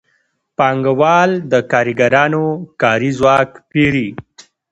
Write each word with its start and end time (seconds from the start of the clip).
پانګوال 0.57 1.31
د 1.51 1.53
کارګرانو 1.71 2.45
کاري 2.81 3.11
ځواک 3.17 3.49
پېري 3.69 4.07